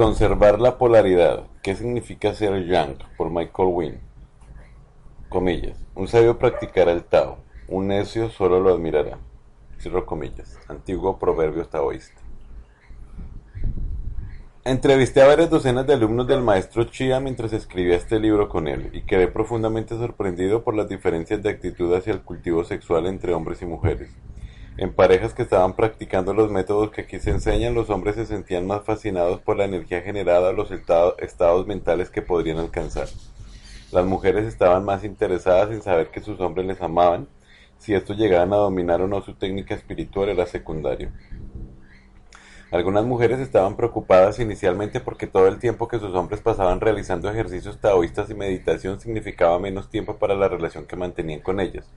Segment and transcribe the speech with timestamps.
[0.00, 1.42] Conservar la polaridad.
[1.62, 2.96] ¿Qué significa ser yang?
[3.18, 4.00] Por Michael Wynne.
[5.28, 5.76] Comillas.
[5.94, 7.36] Un sabio practicará el Tao.
[7.68, 9.18] Un necio solo lo admirará.
[9.78, 10.58] Cierro comillas.
[10.68, 12.18] Antiguo proverbio taoísta.
[14.64, 18.88] Entrevisté a varias docenas de alumnos del maestro Chia mientras escribía este libro con él
[18.94, 23.60] y quedé profundamente sorprendido por las diferencias de actitud hacia el cultivo sexual entre hombres
[23.60, 24.08] y mujeres.
[24.76, 28.66] En parejas que estaban practicando los métodos que aquí se enseñan, los hombres se sentían
[28.66, 33.08] más fascinados por la energía generada los estados mentales que podrían alcanzar.
[33.92, 37.28] Las mujeres estaban más interesadas en saber que sus hombres les amaban,
[37.78, 41.10] si estos llegaban a dominar o no su técnica espiritual era secundario.
[42.70, 47.80] Algunas mujeres estaban preocupadas inicialmente porque todo el tiempo que sus hombres pasaban realizando ejercicios
[47.80, 51.90] taoístas y meditación significaba menos tiempo para la relación que mantenían con ellas.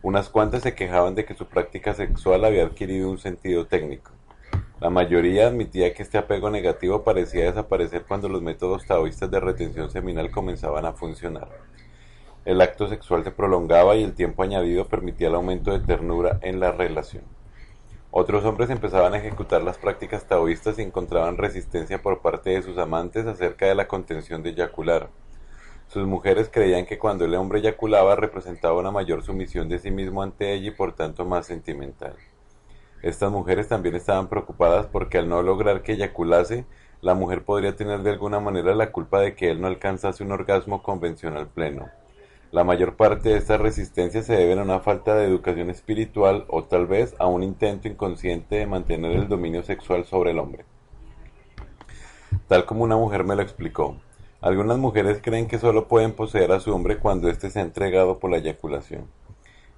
[0.00, 4.12] Unas cuantas se quejaban de que su práctica sexual había adquirido un sentido técnico.
[4.80, 9.90] La mayoría admitía que este apego negativo parecía desaparecer cuando los métodos taoístas de retención
[9.90, 11.48] seminal comenzaban a funcionar.
[12.44, 16.60] El acto sexual se prolongaba y el tiempo añadido permitía el aumento de ternura en
[16.60, 17.24] la relación.
[18.12, 22.78] Otros hombres empezaban a ejecutar las prácticas taoístas y encontraban resistencia por parte de sus
[22.78, 25.08] amantes acerca de la contención de eyacular.
[25.88, 30.22] Sus mujeres creían que cuando el hombre eyaculaba representaba una mayor sumisión de sí mismo
[30.22, 32.14] ante ella y por tanto más sentimental.
[33.02, 36.66] Estas mujeres también estaban preocupadas porque al no lograr que eyaculase,
[37.00, 40.32] la mujer podría tener de alguna manera la culpa de que él no alcanzase un
[40.32, 41.88] orgasmo convencional pleno.
[42.50, 46.64] La mayor parte de estas resistencias se deben a una falta de educación espiritual o
[46.64, 50.64] tal vez a un intento inconsciente de mantener el dominio sexual sobre el hombre.
[52.46, 53.96] Tal como una mujer me lo explicó,
[54.40, 58.18] algunas mujeres creen que solo pueden poseer a su hombre cuando éste se ha entregado
[58.18, 59.06] por la eyaculación.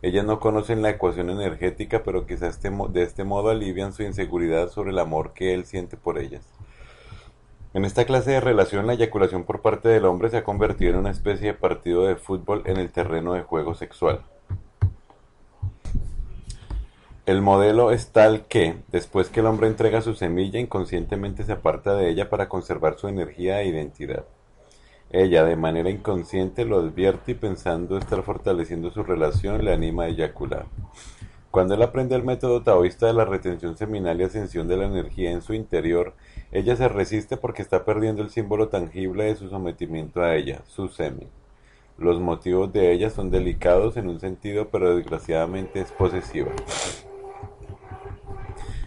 [0.03, 4.71] Ellas no conocen la ecuación energética, pero quizás este de este modo alivian su inseguridad
[4.71, 6.47] sobre el amor que él siente por ellas.
[7.73, 10.99] En esta clase de relación, la eyaculación por parte del hombre se ha convertido en
[10.99, 14.23] una especie de partido de fútbol en el terreno de juego sexual.
[17.27, 21.95] El modelo es tal que, después que el hombre entrega su semilla, inconscientemente se aparta
[21.95, 24.25] de ella para conservar su energía e identidad.
[25.13, 30.09] Ella, de manera inconsciente, lo advierte y pensando estar fortaleciendo su relación, le anima a
[30.09, 30.67] eyacular.
[31.51, 35.33] Cuando él aprende el método taoísta de la retención seminal y ascensión de la energía
[35.33, 36.15] en su interior,
[36.53, 40.87] ella se resiste porque está perdiendo el símbolo tangible de su sometimiento a ella, su
[40.87, 41.29] semen.
[41.99, 46.53] Los motivos de ella son delicados en un sentido, pero desgraciadamente es posesiva.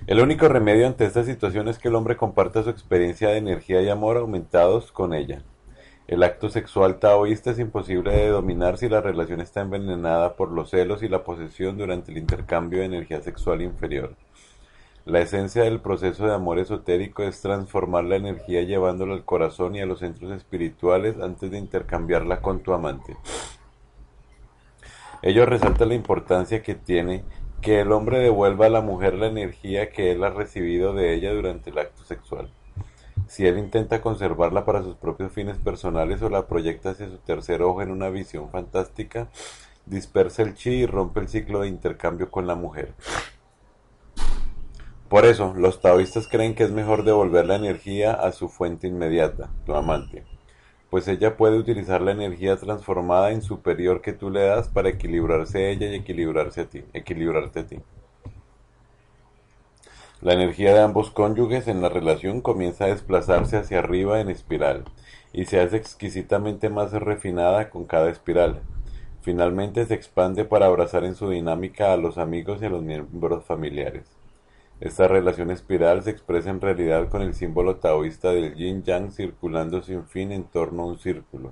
[0.07, 3.81] El único remedio ante esta situación es que el hombre comparta su experiencia de energía
[3.81, 5.43] y amor aumentados con ella.
[6.05, 10.71] El acto sexual taoísta es imposible de dominar si la relación está envenenada por los
[10.71, 14.15] celos y la posesión durante el intercambio de energía sexual inferior.
[15.05, 19.81] La esencia del proceso de amor esotérico es transformar la energía llevándola al corazón y
[19.81, 23.15] a los centros espirituales antes de intercambiarla con tu amante.
[25.21, 27.23] Ello resalta la importancia que tiene
[27.61, 31.33] que el hombre devuelva a la mujer la energía que él ha recibido de ella
[31.33, 32.49] durante el acto sexual.
[33.33, 37.63] Si él intenta conservarla para sus propios fines personales o la proyecta hacia su tercer
[37.63, 39.27] ojo en una visión fantástica,
[39.87, 42.93] dispersa el chi y rompe el ciclo de intercambio con la mujer.
[45.09, 49.49] Por eso, los taoístas creen que es mejor devolver la energía a su fuente inmediata,
[49.65, 50.25] tu amante,
[50.91, 55.57] pues ella puede utilizar la energía transformada en superior que tú le das para equilibrarse
[55.57, 57.79] a ella y equilibrarse a ti, equilibrarte a ti.
[60.23, 64.85] La energía de ambos cónyuges en la relación comienza a desplazarse hacia arriba en espiral
[65.33, 68.61] y se hace exquisitamente más refinada con cada espiral.
[69.21, 73.43] Finalmente se expande para abrazar en su dinámica a los amigos y a los miembros
[73.43, 74.05] familiares.
[74.79, 80.05] Esta relación espiral se expresa en realidad con el símbolo taoísta del yin-yang circulando sin
[80.05, 81.51] fin en torno a un círculo.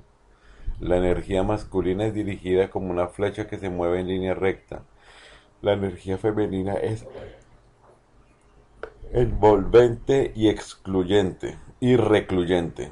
[0.80, 4.84] La energía masculina es dirigida como una flecha que se mueve en línea recta.
[5.62, 7.06] La energía femenina es
[9.14, 12.92] envolvente y excluyente y recluyente,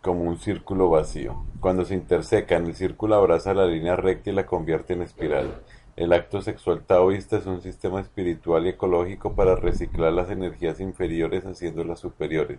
[0.00, 1.44] como un círculo vacío.
[1.60, 5.62] Cuando se intersecan, el círculo abraza la línea recta y la convierte en espiral.
[5.94, 11.44] El acto sexual taoísta es un sistema espiritual y ecológico para reciclar las energías inferiores
[11.44, 12.58] haciéndolas superiores,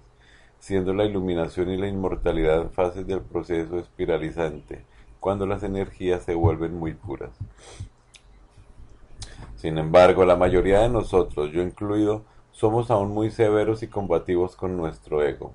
[0.59, 4.85] siendo la iluminación y la inmortalidad fases del proceso espiralizante,
[5.19, 7.31] cuando las energías se vuelven muy puras.
[9.57, 12.23] Sin embargo, la mayoría de nosotros, yo incluido,
[12.53, 15.53] somos aún muy severos y combativos con nuestro ego.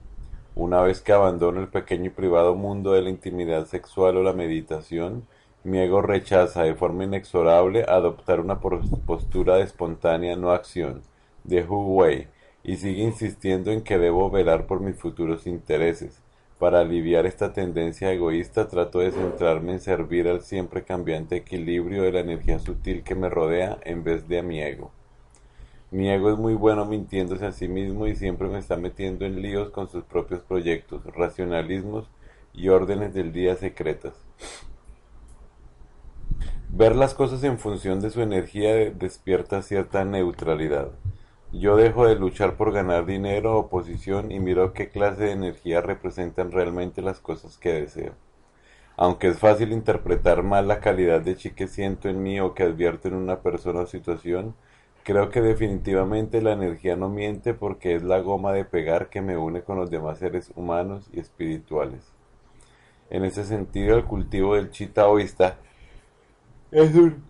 [0.56, 4.32] Una vez que abandono el pequeño y privado mundo de la intimidad sexual o la
[4.32, 5.24] meditación,
[5.62, 11.02] mi ego rechaza de forma inexorable adoptar una postura de espontánea no acción,
[11.44, 12.26] de Hu Wei,
[12.64, 16.20] y sigue insistiendo en que debo velar por mis futuros intereses.
[16.58, 22.10] Para aliviar esta tendencia egoísta trato de centrarme en servir al siempre cambiante equilibrio de
[22.10, 24.90] la energía sutil que me rodea en vez de a mi ego.
[25.90, 29.40] Mi ego es muy bueno mintiéndose a sí mismo y siempre me está metiendo en
[29.40, 32.10] líos con sus propios proyectos, racionalismos
[32.52, 34.12] y órdenes del día secretas.
[36.68, 40.90] Ver las cosas en función de su energía despierta cierta neutralidad.
[41.52, 45.80] Yo dejo de luchar por ganar dinero o posición y miro qué clase de energía
[45.80, 48.12] representan realmente las cosas que deseo.
[48.98, 52.64] Aunque es fácil interpretar mal la calidad de chi que siento en mí o que
[52.64, 54.54] advierto en una persona o situación,
[55.08, 59.38] Creo que definitivamente la energía no miente porque es la goma de pegar que me
[59.38, 62.12] une con los demás seres humanos y espirituales.
[63.08, 65.56] En ese sentido, el cultivo del chi taoísta
[66.70, 67.24] es un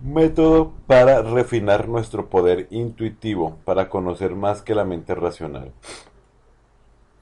[0.00, 5.70] método para refinar nuestro poder intuitivo, para conocer más que la mente racional.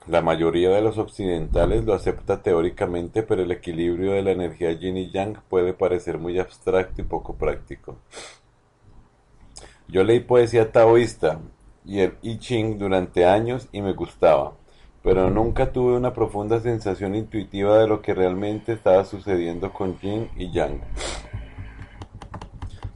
[0.07, 4.97] La mayoría de los occidentales lo acepta teóricamente, pero el equilibrio de la energía yin
[4.97, 7.99] y yang puede parecer muy abstracto y poco práctico.
[9.91, 11.41] Yo leí poesía taoísta
[11.87, 14.53] y el I Ching durante años y me gustaba,
[15.03, 20.29] pero nunca tuve una profunda sensación intuitiva de lo que realmente estaba sucediendo con Yin
[20.37, 20.83] y Yang.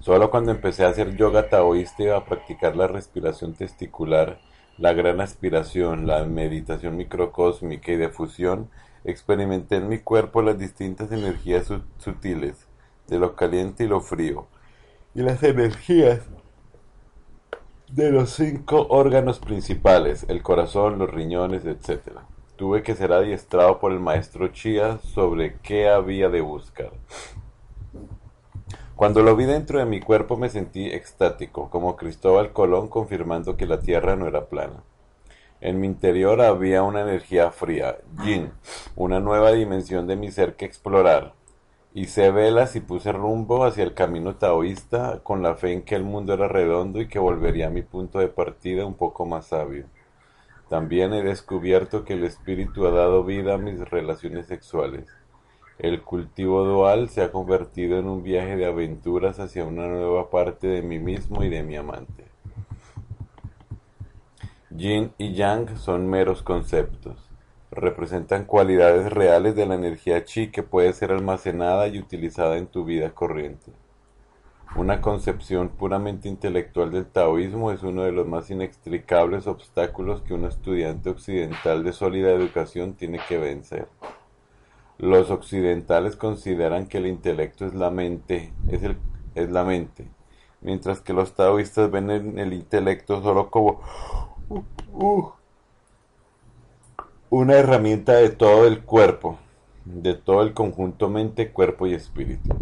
[0.00, 4.40] Solo cuando empecé a hacer yoga taoísta y a practicar la respiración testicular,
[4.76, 8.68] la gran aspiración, la meditación microcósmica y de fusión,
[9.04, 12.66] experimenté en mi cuerpo las distintas energías sutiles,
[13.08, 14.46] de lo caliente y lo frío,
[15.14, 16.28] y las energías
[17.92, 22.20] de los cinco órganos principales, el corazón, los riñones, etc.
[22.56, 26.92] Tuve que ser adiestrado por el maestro Chia sobre qué había de buscar.
[28.96, 33.66] Cuando lo vi dentro de mi cuerpo me sentí extático, como Cristóbal Colón confirmando que
[33.66, 34.82] la Tierra no era plana.
[35.60, 38.52] En mi interior había una energía fría, yin,
[38.96, 41.34] una nueva dimensión de mi ser que explorar,
[41.94, 46.04] Hice velas y puse rumbo hacia el camino taoísta con la fe en que el
[46.04, 49.84] mundo era redondo y que volvería a mi punto de partida un poco más sabio.
[50.70, 55.06] También he descubierto que el espíritu ha dado vida a mis relaciones sexuales.
[55.78, 60.68] El cultivo dual se ha convertido en un viaje de aventuras hacia una nueva parte
[60.68, 62.24] de mí mismo y de mi amante.
[64.70, 67.31] Yin y Yang son meros conceptos
[67.72, 72.84] representan cualidades reales de la energía chi que puede ser almacenada y utilizada en tu
[72.84, 73.72] vida corriente.
[74.76, 80.44] Una concepción puramente intelectual del taoísmo es uno de los más inextricables obstáculos que un
[80.44, 83.88] estudiante occidental de sólida educación tiene que vencer.
[84.98, 88.96] Los occidentales consideran que el intelecto es la mente, es, el,
[89.34, 90.08] es la mente,
[90.60, 93.80] mientras que los taoístas ven el, intelecto solo como
[94.48, 95.32] uh, uh,
[97.34, 99.38] una herramienta de todo el cuerpo,
[99.86, 102.54] de todo el conjunto mente, cuerpo y espíritu.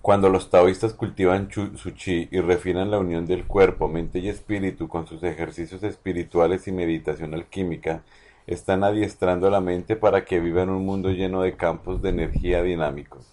[0.00, 4.88] Cuando los taoístas cultivan su chi y refinan la unión del cuerpo, mente y espíritu
[4.88, 8.02] con sus ejercicios espirituales y meditación alquímica,
[8.46, 12.62] están adiestrando la mente para que viva en un mundo lleno de campos de energía
[12.62, 13.26] dinámicos.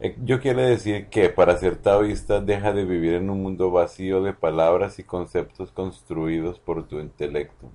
[0.00, 4.22] Eh, yo quiero decir que para ser taoísta deja de vivir en un mundo vacío
[4.24, 7.70] de palabras y conceptos construidos por tu intelecto.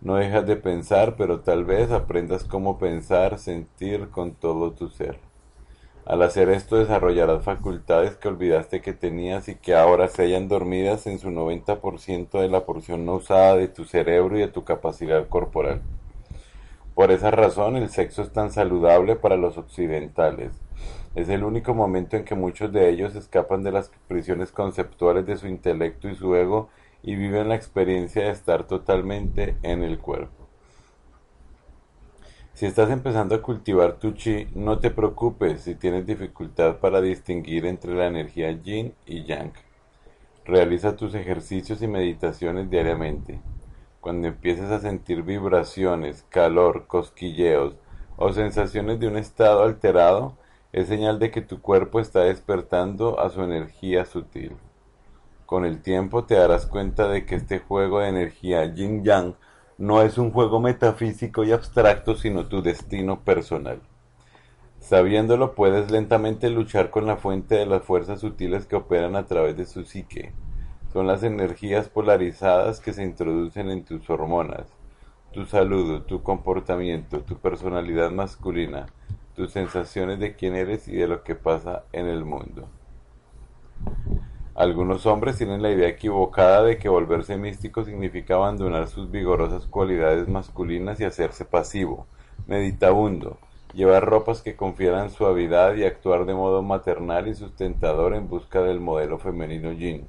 [0.00, 5.18] No dejas de pensar, pero tal vez aprendas cómo pensar, sentir con todo tu ser.
[6.04, 11.06] Al hacer esto desarrollarás facultades que olvidaste que tenías y que ahora se hallan dormidas
[11.08, 15.28] en su 90% de la porción no usada de tu cerebro y de tu capacidad
[15.28, 15.82] corporal.
[16.94, 20.52] Por esa razón el sexo es tan saludable para los occidentales
[21.14, 25.36] es el único momento en que muchos de ellos escapan de las prisiones conceptuales de
[25.36, 26.70] su intelecto y su ego
[27.02, 30.42] y viven la experiencia de estar totalmente en el cuerpo.
[32.54, 37.66] Si estás empezando a cultivar tu chi, no te preocupes si tienes dificultad para distinguir
[37.66, 39.52] entre la energía yin y yang.
[40.44, 43.40] Realiza tus ejercicios y meditaciones diariamente.
[44.00, 47.76] Cuando empieces a sentir vibraciones, calor, cosquilleos
[48.16, 50.36] o sensaciones de un estado alterado,
[50.72, 54.56] es señal de que tu cuerpo está despertando a su energía sutil.
[55.44, 59.34] Con el tiempo te darás cuenta de que este juego de energía yin-yang
[59.76, 63.80] no es un juego metafísico y abstracto, sino tu destino personal.
[64.78, 69.56] Sabiéndolo, puedes lentamente luchar con la fuente de las fuerzas sutiles que operan a través
[69.56, 70.32] de su psique.
[70.92, 74.66] Son las energías polarizadas que se introducen en tus hormonas,
[75.32, 78.86] tu salud, tu comportamiento, tu personalidad masculina,
[79.34, 82.68] tus sensaciones de quién eres y de lo que pasa en el mundo.
[84.54, 90.28] Algunos hombres tienen la idea equivocada de que volverse místico significa abandonar sus vigorosas cualidades
[90.28, 92.06] masculinas y hacerse pasivo,
[92.46, 93.38] meditabundo,
[93.72, 98.78] llevar ropas que confieran suavidad y actuar de modo maternal y sustentador en busca del
[98.78, 100.06] modelo femenino yin.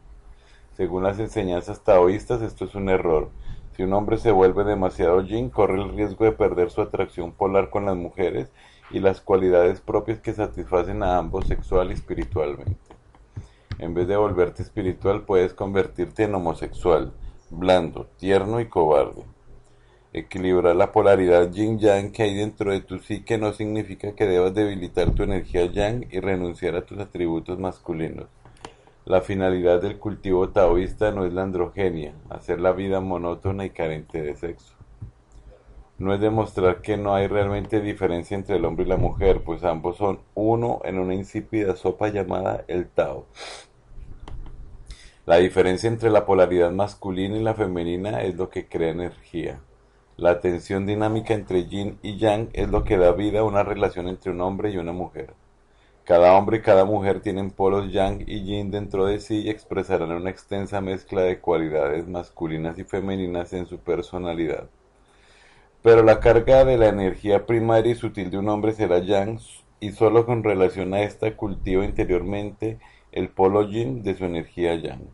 [0.76, 3.30] Según las enseñanzas taoístas, esto es un error.
[3.76, 7.72] Si un hombre se vuelve demasiado yin, corre el riesgo de perder su atracción polar
[7.72, 8.52] con las mujeres
[8.92, 12.78] y las cualidades propias que satisfacen a ambos sexual y espiritualmente.
[13.80, 17.14] En vez de volverte espiritual, puedes convertirte en homosexual,
[17.50, 19.24] blando, tierno y cobarde.
[20.14, 25.10] Equilibrar la polaridad yin-yang que hay dentro de tu psique no significa que debas debilitar
[25.16, 28.28] tu energía yang y renunciar a tus atributos masculinos.
[29.06, 34.22] La finalidad del cultivo taoísta no es la androgenia, hacer la vida monótona y carente
[34.22, 34.76] de sexo.
[35.98, 39.66] No es demostrar que no hay realmente diferencia entre el hombre y la mujer, pues
[39.66, 43.28] ambos son uno en una insípida sopa llamada el Tao.
[45.26, 49.60] La diferencia entre la polaridad masculina y la femenina es lo que crea energía.
[50.16, 54.08] La tensión dinámica entre yin y yang es lo que da vida a una relación
[54.08, 55.34] entre un hombre y una mujer.
[56.06, 60.12] Cada hombre y cada mujer tienen polos yang y yin dentro de sí y expresarán
[60.12, 64.70] una extensa mezcla de cualidades masculinas y femeninas en su personalidad.
[65.82, 69.40] Pero la carga de la energía primaria y sutil de un hombre será yang
[69.80, 72.80] y solo con relación a esta cultiva interiormente
[73.14, 75.08] el polo yin de su energía yang.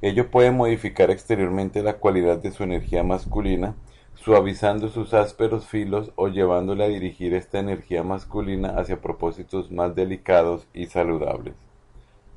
[0.00, 3.76] Ello puede modificar exteriormente la cualidad de su energía masculina,
[4.16, 10.66] suavizando sus ásperos filos o llevándole a dirigir esta energía masculina hacia propósitos más delicados
[10.74, 11.54] y saludables.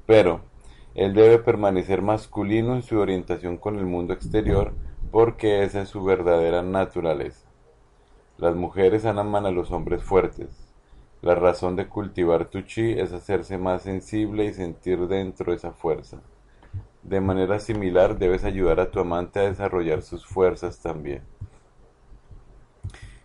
[0.06, 0.42] Pero,
[0.96, 4.74] él debe permanecer masculino en su orientación con el mundo exterior,
[5.12, 7.48] porque esa es su verdadera naturaleza.
[8.38, 10.50] Las mujeres aman a los hombres fuertes.
[11.22, 16.22] La razón de cultivar tu chi es hacerse más sensible y sentir dentro esa fuerza.
[17.04, 21.22] De manera similar debes ayudar a tu amante a desarrollar sus fuerzas también.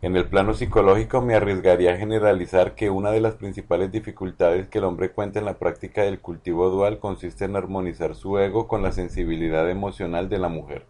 [0.05, 4.77] En el plano psicológico me arriesgaría a generalizar que una de las principales dificultades que
[4.77, 8.83] el hombre cuenta en la práctica del cultivo dual consiste en armonizar su ego con
[8.83, 10.85] la sensibilidad emocional de la mujer.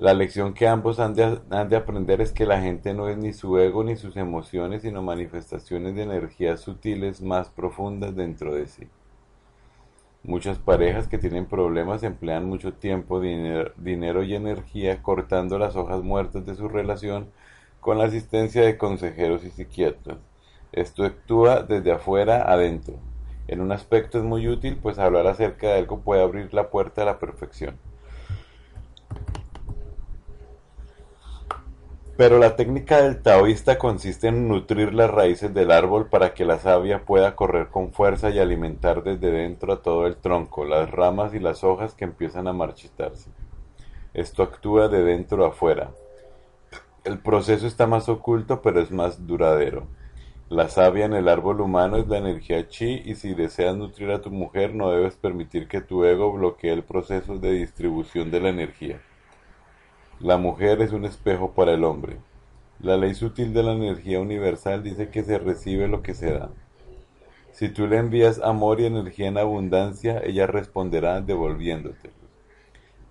[0.00, 3.58] La lección que ambos han de, aprender es que la gente no es ni su
[3.58, 8.88] ego ni sus emociones, sino manifestaciones de energías sutiles más profundas dentro de sí.
[10.24, 16.44] Muchas parejas que tienen problemas emplean mucho tiempo, dinero y energía cortando las hojas muertas
[16.44, 17.28] de su relación
[17.84, 20.16] con la asistencia de consejeros y psiquiatras.
[20.72, 22.94] Esto actúa desde afuera adentro.
[23.46, 27.02] En un aspecto es muy útil, pues hablar acerca de algo puede abrir la puerta
[27.02, 27.76] a la perfección.
[32.16, 36.58] Pero la técnica del taoísta consiste en nutrir las raíces del árbol para que la
[36.58, 41.34] savia pueda correr con fuerza y alimentar desde dentro a todo el tronco, las ramas
[41.34, 43.28] y las hojas que empiezan a marchitarse.
[44.14, 45.90] Esto actúa de dentro a afuera.
[47.04, 49.86] El proceso está más oculto pero es más duradero.
[50.48, 54.22] La savia en el árbol humano es la energía chi y si deseas nutrir a
[54.22, 58.48] tu mujer no debes permitir que tu ego bloquee el proceso de distribución de la
[58.48, 59.02] energía.
[60.18, 62.16] La mujer es un espejo para el hombre.
[62.80, 66.52] La ley sutil de la energía universal dice que se recibe lo que se da.
[67.52, 72.23] Si tú le envías amor y energía en abundancia, ella responderá devolviéndote.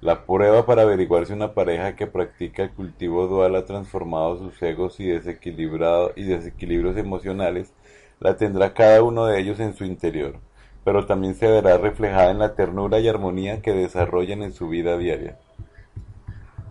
[0.04, 4.62] La prueba para averiguar si una pareja que practica el cultivo dual ha transformado sus
[4.62, 7.72] egos y, y desequilibrios emocionales
[8.20, 10.42] la tendrá cada uno de ellos en su interior,
[10.84, 14.98] pero también se verá reflejada en la ternura y armonía que desarrollan en su vida
[14.98, 15.40] diaria.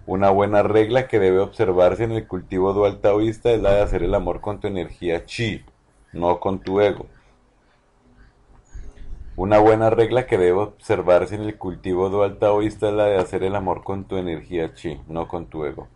[0.04, 4.02] Una buena regla que debe observarse en el cultivo dual taoísta es la de hacer
[4.02, 5.64] el amor con tu energía chi,
[6.12, 7.06] no con tu ego.
[9.42, 13.42] Una buena regla que debe observarse en el cultivo dual taoísta es la de hacer
[13.42, 15.88] el amor con tu energía chi, no con tu ego.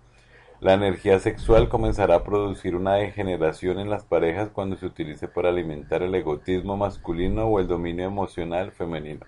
[0.59, 5.50] La energía sexual comenzará a producir una degeneración en las parejas cuando se utilice para
[5.50, 9.25] alimentar el egotismo masculino o el dominio emocional femenino.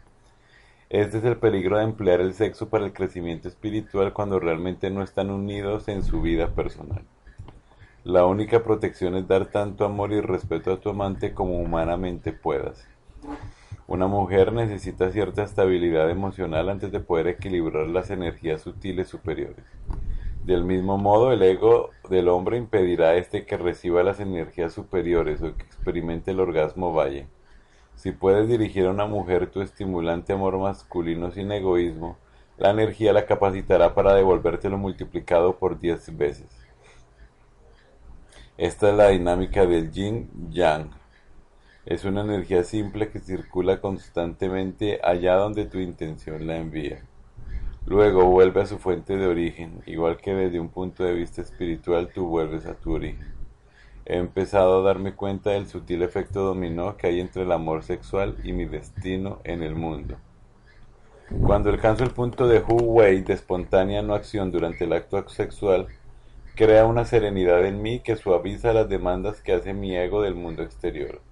[0.90, 5.04] Este es el peligro de emplear el sexo para el crecimiento espiritual cuando realmente no
[5.04, 7.04] están unidos en su vida personal.
[8.02, 12.84] La única protección es dar tanto amor y respeto a tu amante como humanamente puedas.
[13.88, 19.64] Una mujer necesita cierta estabilidad emocional antes de poder equilibrar las energías sutiles superiores.
[20.44, 25.40] Del mismo modo, el ego del hombre impedirá a este que reciba las energías superiores
[25.40, 27.28] o que experimente el orgasmo valle.
[27.94, 32.18] Si puedes dirigir a una mujer tu estimulante amor masculino sin egoísmo,
[32.58, 36.54] la energía la capacitará para devolvértelo multiplicado por diez veces.
[38.58, 40.97] Esta es la dinámica del yin-yang.
[41.88, 47.00] Es una energía simple que circula constantemente allá donde tu intención la envía.
[47.86, 52.10] Luego vuelve a su fuente de origen, igual que desde un punto de vista espiritual
[52.14, 53.32] tú vuelves a tu origen.
[54.04, 58.36] He empezado a darme cuenta del sutil efecto dominó que hay entre el amor sexual
[58.44, 60.18] y mi destino en el mundo.
[61.42, 65.86] Cuando alcanzo el punto de Hu Wei de espontánea no acción durante el acto sexual,
[66.54, 70.62] crea una serenidad en mí que suaviza las demandas que hace mi ego del mundo
[70.62, 71.22] exterior.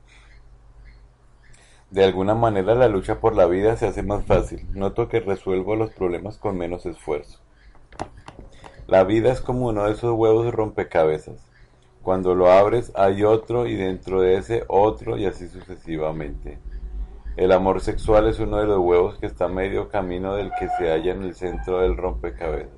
[1.90, 4.66] De alguna manera la lucha por la vida se hace más fácil.
[4.72, 7.38] Noto que resuelvo los problemas con menos esfuerzo.
[8.88, 11.46] La vida es como uno de esos huevos rompecabezas.
[12.02, 16.58] Cuando lo abres hay otro y dentro de ese otro y así sucesivamente.
[17.36, 20.90] El amor sexual es uno de los huevos que está medio camino del que se
[20.90, 22.70] halla en el centro del rompecabezas.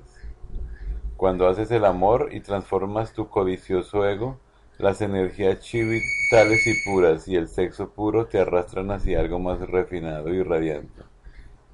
[1.15, 4.37] Cuando haces el amor y transformas tu codicioso ego,
[4.79, 9.59] las energías chi vitales y puras y el sexo puro te arrastran hacia algo más
[9.59, 11.01] refinado y radiante.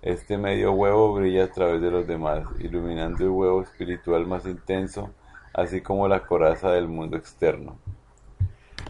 [0.01, 5.11] Este medio huevo brilla a través de los demás, iluminando el huevo espiritual más intenso,
[5.53, 7.77] así como la coraza del mundo externo.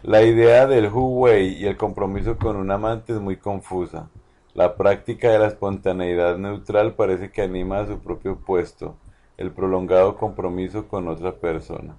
[0.02, 4.08] La idea del Hu Wei y el compromiso con un amante es muy confusa.
[4.54, 8.96] La práctica de la espontaneidad neutral parece que anima a su propio puesto,
[9.36, 11.94] el prolongado compromiso con otra persona.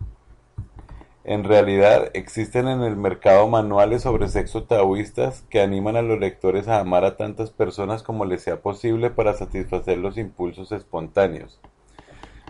[1.28, 6.70] En realidad, existen en el mercado manuales sobre sexo taoístas que animan a los lectores
[6.70, 11.60] a amar a tantas personas como les sea posible para satisfacer los impulsos espontáneos.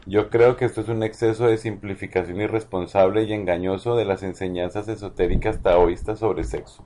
[0.06, 4.88] Yo creo que esto es un exceso de simplificación irresponsable y engañoso de las enseñanzas
[4.88, 6.86] esotéricas taoístas sobre sexo.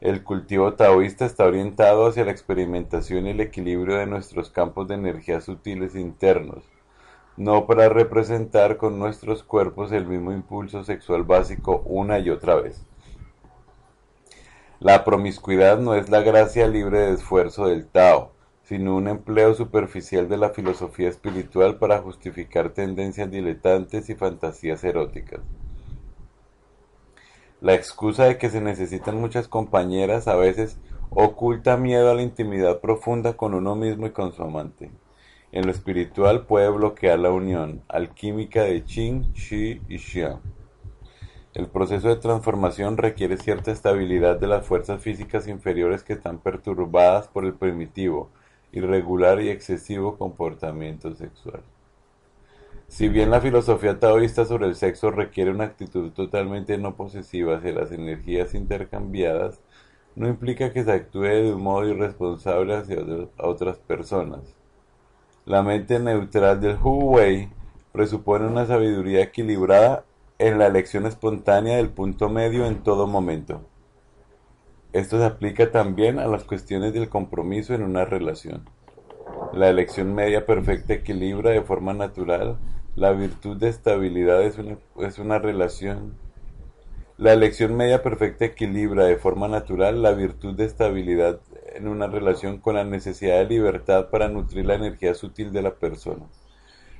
[0.00, 4.94] El cultivo taoísta está orientado hacia la experimentación y el equilibrio de nuestros campos de
[4.94, 6.62] energía sutiles internos,
[7.36, 12.84] no para representar con nuestros cuerpos el mismo impulso sexual básico una y otra vez.
[14.80, 18.32] La promiscuidad no es la gracia libre de esfuerzo del Tao,
[18.64, 25.40] sino un empleo superficial de la filosofía espiritual para justificar tendencias diletantes y fantasías eróticas.
[27.60, 30.78] La excusa de que se necesitan muchas compañeras a veces
[31.10, 34.90] oculta miedo a la intimidad profunda con uno mismo y con su amante.
[35.54, 40.40] En lo espiritual puede bloquear la unión alquímica de Qin, Shi y Xiang.
[41.54, 47.28] El proceso de transformación requiere cierta estabilidad de las fuerzas físicas inferiores que están perturbadas
[47.28, 48.30] por el primitivo,
[48.72, 51.62] irregular y excesivo comportamiento sexual.
[52.88, 57.74] Si bien la filosofía taoísta sobre el sexo requiere una actitud totalmente no posesiva hacia
[57.74, 59.60] las energías intercambiadas,
[60.16, 62.98] no implica que se actúe de un modo irresponsable hacia
[63.38, 64.63] otras personas.
[65.46, 67.50] La mente neutral del Hu Wei
[67.92, 70.06] presupone una sabiduría equilibrada
[70.38, 73.60] en la elección espontánea del punto medio en todo momento.
[74.94, 78.70] Esto se aplica también a las cuestiones del compromiso en una relación.
[79.52, 82.56] La elección media perfecta equilibra de forma natural
[82.96, 86.14] la virtud de estabilidad es una, es una relación.
[87.18, 91.38] La elección media perfecta equilibra de forma natural la virtud de estabilidad
[91.74, 95.74] en una relación con la necesidad de libertad para nutrir la energía sutil de la
[95.74, 96.26] persona.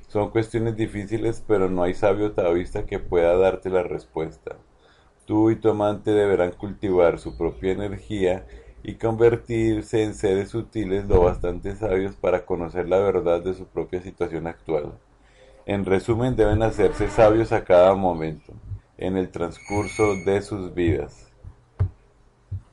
[0.07, 4.57] Son cuestiones difíciles, pero no hay sabio taoísta que pueda darte la respuesta.
[5.25, 8.45] Tú y tu amante deberán cultivar su propia energía
[8.83, 14.01] y convertirse en seres sutiles lo bastante sabios para conocer la verdad de su propia
[14.01, 14.93] situación actual.
[15.65, 18.53] En resumen, deben hacerse sabios a cada momento,
[18.99, 21.24] en el transcurso de sus vidas.